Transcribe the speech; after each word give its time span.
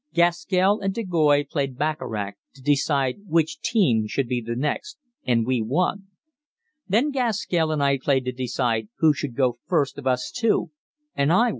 Gaskell 0.15 0.79
and 0.79 0.95
de 0.95 1.03
Goys 1.03 1.45
played 1.51 1.77
baccarat 1.77 2.31
to 2.55 2.61
decide 2.63 3.17
which 3.27 3.59
team 3.61 4.07
should 4.07 4.27
be 4.27 4.41
the 4.41 4.55
next, 4.55 4.97
and 5.27 5.45
we 5.45 5.61
won. 5.61 6.07
Then 6.87 7.11
Gaskell 7.11 7.71
and 7.71 7.83
I 7.83 7.99
played 7.99 8.25
to 8.25 8.31
decide 8.31 8.87
who 8.97 9.13
should 9.13 9.35
go 9.35 9.59
first 9.67 9.99
of 9.99 10.07
us 10.07 10.31
two, 10.31 10.71
and 11.15 11.31
I 11.31 11.37
won. 11.37 11.49